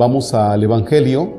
[0.00, 1.30] Vamos al Evangelio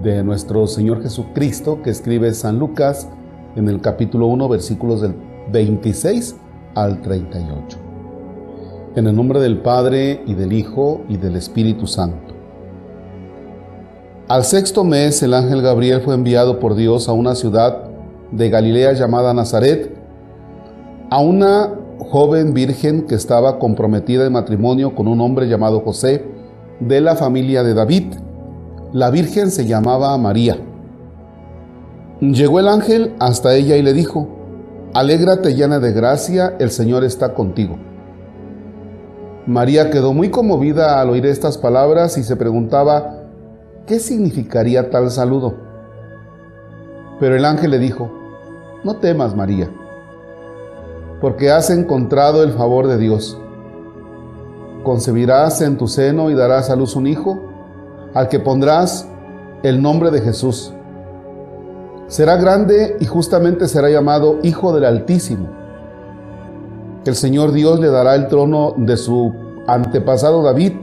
[0.00, 3.08] de nuestro Señor Jesucristo que escribe San Lucas
[3.56, 5.16] en el capítulo 1 versículos del
[5.50, 6.36] 26
[6.76, 7.78] al 38.
[8.94, 12.32] En el nombre del Padre y del Hijo y del Espíritu Santo.
[14.28, 17.88] Al sexto mes el ángel Gabriel fue enviado por Dios a una ciudad
[18.30, 19.98] de Galilea llamada Nazaret,
[21.10, 26.35] a una joven virgen que estaba comprometida en matrimonio con un hombre llamado José,
[26.80, 28.14] de la familia de David.
[28.92, 30.58] La virgen se llamaba María.
[32.20, 34.28] Llegó el ángel hasta ella y le dijo,
[34.94, 37.76] Alégrate llena de gracia, el Señor está contigo.
[39.46, 43.24] María quedó muy conmovida al oír estas palabras y se preguntaba,
[43.86, 45.54] ¿qué significaría tal saludo?
[47.20, 48.10] Pero el ángel le dijo,
[48.82, 49.70] No temas, María,
[51.20, 53.38] porque has encontrado el favor de Dios
[54.86, 57.40] concebirás en tu seno y darás a luz un hijo,
[58.14, 59.08] al que pondrás
[59.64, 60.72] el nombre de Jesús.
[62.06, 65.48] Será grande y justamente será llamado Hijo del Altísimo.
[67.04, 69.34] El Señor Dios le dará el trono de su
[69.66, 70.74] antepasado David.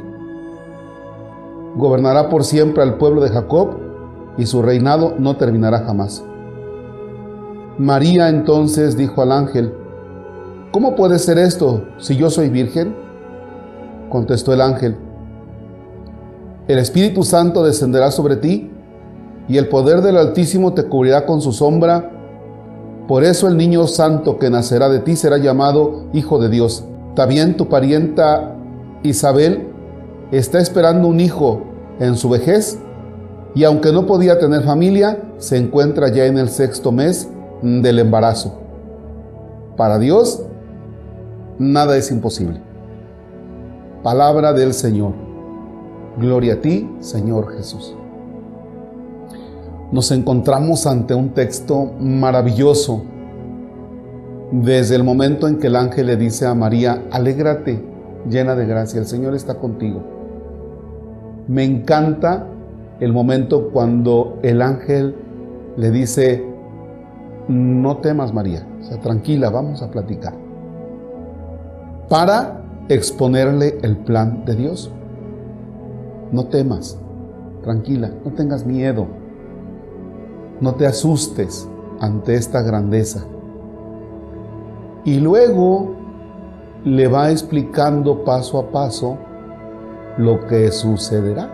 [1.77, 3.77] Gobernará por siempre al pueblo de Jacob
[4.37, 6.25] y su reinado no terminará jamás.
[7.77, 9.73] María entonces dijo al ángel,
[10.73, 13.02] ¿Cómo puede ser esto si yo soy virgen?
[14.13, 14.95] Contestó el ángel.
[16.67, 18.69] El Espíritu Santo descenderá sobre ti
[19.49, 22.11] y el poder del Altísimo te cubrirá con su sombra.
[23.07, 26.85] Por eso el niño santo que nacerá de ti será llamado Hijo de Dios.
[27.15, 28.55] También tu parienta
[29.01, 29.67] Isabel
[30.31, 31.63] está esperando un hijo
[31.99, 32.77] en su vejez
[33.55, 37.29] y aunque no podía tener familia, se encuentra ya en el sexto mes
[37.63, 38.59] del embarazo.
[39.75, 40.43] Para Dios,
[41.57, 42.72] nada es imposible.
[44.03, 45.13] Palabra del Señor.
[46.17, 47.95] Gloria a ti, Señor Jesús.
[49.93, 53.01] Nos encontramos ante un texto maravilloso.
[54.51, 57.81] Desde el momento en que el ángel le dice a María, alégrate,
[58.29, 60.01] llena de gracia, el Señor está contigo.
[61.47, 62.47] Me encanta
[62.99, 65.15] el momento cuando el ángel
[65.77, 66.45] le dice,
[67.47, 70.33] no temas María, o sea, tranquila, vamos a platicar.
[72.09, 74.91] Para exponerle el plan de Dios.
[76.31, 76.97] No temas,
[77.63, 79.07] tranquila, no tengas miedo,
[80.59, 81.67] no te asustes
[81.99, 83.23] ante esta grandeza.
[85.05, 85.95] Y luego
[86.85, 89.17] le va explicando paso a paso
[90.17, 91.49] lo que sucederá.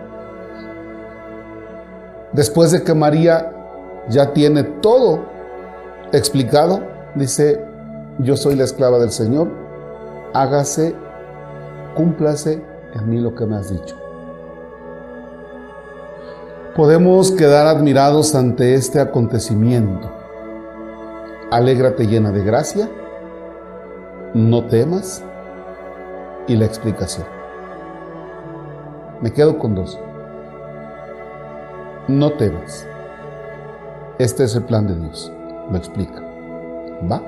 [2.32, 3.52] Después de que María
[4.08, 5.20] ya tiene todo
[6.12, 6.80] explicado,
[7.14, 7.64] dice,
[8.18, 9.48] yo soy la esclava del Señor,
[10.32, 10.94] hágase
[11.94, 12.62] cúmplase
[12.94, 13.96] en mí lo que me has dicho.
[16.74, 20.10] Podemos quedar admirados ante este acontecimiento.
[21.50, 22.88] Alégrate llena de gracia,
[24.34, 25.24] no temas
[26.46, 27.26] y la explicación.
[29.20, 29.98] Me quedo con dos.
[32.08, 32.86] No temas.
[34.18, 35.32] Este es el plan de Dios.
[35.70, 36.22] Lo explica.
[37.10, 37.22] ¿Va?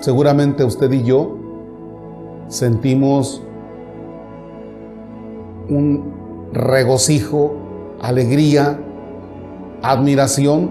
[0.00, 1.41] Seguramente usted y yo
[2.52, 3.42] sentimos
[5.70, 7.54] un regocijo,
[8.02, 8.78] alegría,
[9.80, 10.70] admiración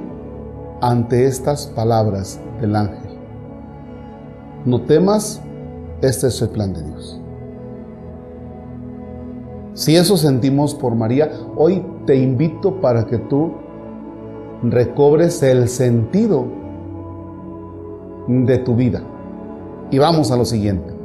[0.80, 3.18] ante estas palabras del ángel.
[4.64, 5.42] No temas,
[6.04, 7.20] este es el plan de Dios.
[9.74, 13.54] Si eso sentimos por María, hoy te invito para que tú
[14.62, 16.46] recobres el sentido
[18.28, 19.02] de tu vida.
[19.90, 21.01] Y vamos a lo siguiente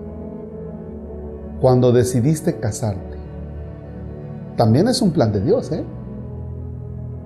[1.61, 3.17] cuando decidiste casarte.
[4.57, 5.85] También es un plan de Dios, ¿eh?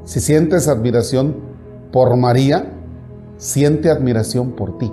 [0.05, 1.37] Si sientes admiración
[1.93, 2.73] por María,
[3.37, 4.93] siente admiración por ti.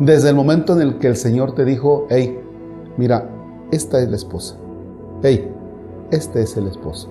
[0.00, 2.40] Desde el momento en el que el Señor te dijo, hey,
[2.96, 3.28] mira,
[3.70, 4.56] esta es la esposa.
[5.22, 5.50] Hey,
[6.10, 7.08] este es el esposo.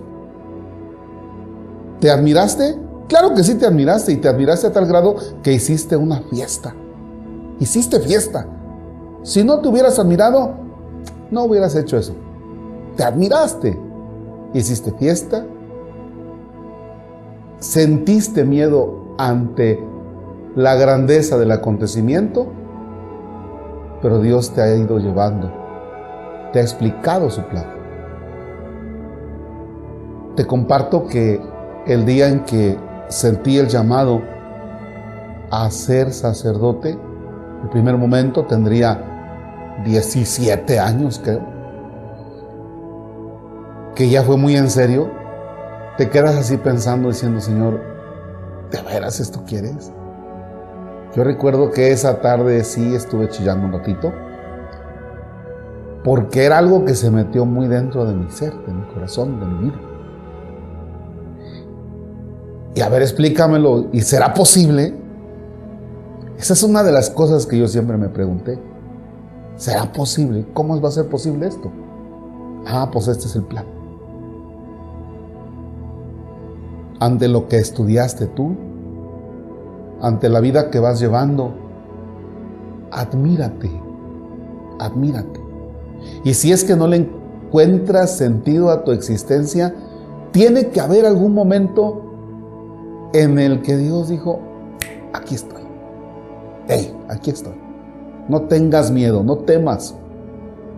[1.99, 2.77] ¿Te admiraste?
[3.07, 6.75] Claro que sí te admiraste y te admiraste a tal grado que hiciste una fiesta.
[7.59, 8.47] Hiciste fiesta.
[9.23, 10.66] Si no te hubieras admirado,
[11.31, 12.15] no hubieras hecho eso.
[12.95, 13.77] Te admiraste.
[14.53, 15.45] Hiciste fiesta.
[17.59, 19.83] Sentiste miedo ante
[20.55, 22.47] la grandeza del acontecimiento.
[24.01, 25.51] Pero Dios te ha ido llevando.
[26.53, 27.65] Te ha explicado su plan.
[30.35, 31.41] Te comparto que
[31.87, 32.77] el día en que
[33.07, 34.21] sentí el llamado
[35.49, 36.97] a ser sacerdote,
[37.63, 39.16] el primer momento tendría
[39.83, 41.57] 17 años, creo.
[43.95, 45.09] que ya fue muy en serio,
[45.97, 47.81] te quedas así pensando, diciendo, Señor,
[48.69, 49.91] ¿de veras esto quieres?
[51.15, 54.13] Yo recuerdo que esa tarde sí estuve chillando un ratito,
[56.03, 59.45] porque era algo que se metió muy dentro de mi ser, de mi corazón, de
[59.47, 59.81] mi vida.
[62.75, 64.93] Y a ver, explícamelo, ¿y será posible?
[66.37, 68.59] Esa es una de las cosas que yo siempre me pregunté.
[69.57, 70.45] ¿Será posible?
[70.53, 71.71] ¿Cómo va a ser posible esto?
[72.67, 73.65] Ah, pues este es el plan.
[76.99, 78.55] Ante lo que estudiaste tú,
[80.01, 81.53] ante la vida que vas llevando,
[82.91, 83.69] admírate,
[84.79, 85.39] admírate.
[86.23, 89.73] Y si es que no le encuentras sentido a tu existencia,
[90.31, 92.03] tiene que haber algún momento
[93.13, 94.39] en el que Dios dijo,
[95.13, 95.63] aquí estoy.
[96.67, 97.66] Hey, aquí estoy.
[98.29, 99.95] No tengas miedo, no temas.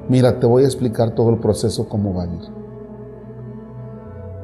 [0.07, 2.41] Mira, te voy a explicar todo el proceso, cómo va a ir.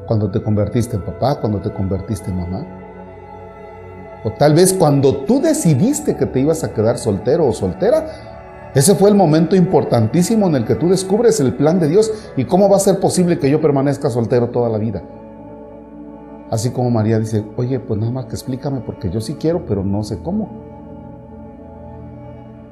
[0.06, 2.66] Cuando te convertiste en papá, cuando te convertiste en mamá.
[4.24, 8.06] O tal vez cuando tú decidiste que te ibas a quedar soltero o soltera.
[8.74, 12.44] Ese fue el momento importantísimo en el que tú descubres el plan de Dios y
[12.44, 15.02] cómo va a ser posible que yo permanezca soltero toda la vida.
[16.50, 19.82] Así como María dice, oye, pues nada más que explícame porque yo sí quiero, pero
[19.82, 20.65] no sé cómo.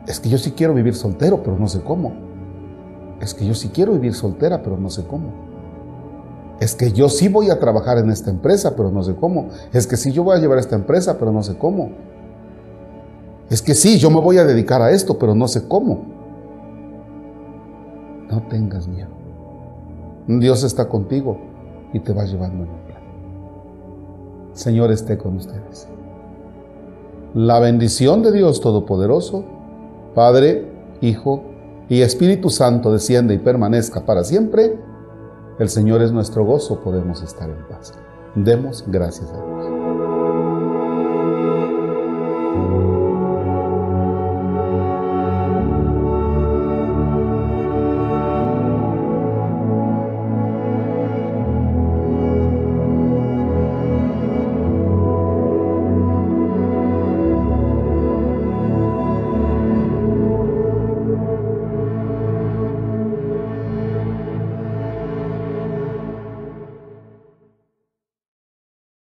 [0.06, 2.12] Es que yo sí quiero vivir soltero, pero no sé cómo.
[3.21, 5.33] Es que yo sí quiero vivir soltera, pero no sé cómo.
[6.61, 9.49] Es que yo sí voy a trabajar en esta empresa, pero no sé cómo.
[9.73, 11.91] Es que sí yo voy a llevar esta empresa, pero no sé cómo.
[13.51, 16.03] Es que sí, yo me voy a dedicar a esto, pero no sé cómo.
[18.31, 19.11] No tengas miedo.
[20.27, 21.39] Dios está contigo
[21.93, 22.85] y te va llevando en
[24.55, 25.89] Señor esté con ustedes.
[27.35, 29.45] La bendición de Dios Todopoderoso,
[30.14, 30.70] Padre,
[31.00, 31.44] Hijo
[31.88, 34.78] y Espíritu Santo desciende y permanezca para siempre.
[35.58, 37.93] El Señor es nuestro gozo, podemos estar en paz.
[38.34, 39.63] Demos gracias a Dios.